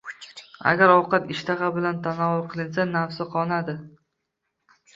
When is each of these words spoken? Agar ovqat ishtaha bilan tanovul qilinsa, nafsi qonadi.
Agar 0.71 0.93
ovqat 0.93 1.27
ishtaha 1.35 1.69
bilan 1.75 2.01
tanovul 2.09 2.43
qilinsa, 2.55 2.89
nafsi 2.97 3.31
qonadi. 3.37 3.79